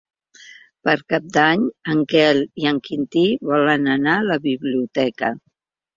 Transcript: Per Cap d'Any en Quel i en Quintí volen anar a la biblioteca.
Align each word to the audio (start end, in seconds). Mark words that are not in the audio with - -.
Per 0.87 0.93
Cap 1.13 1.27
d'Any 1.35 1.67
en 1.93 2.01
Quel 2.13 2.41
i 2.63 2.67
en 2.71 2.79
Quintí 2.89 3.27
volen 3.53 3.87
anar 3.99 4.19
a 4.23 4.29
la 4.31 4.39
biblioteca. 4.51 5.35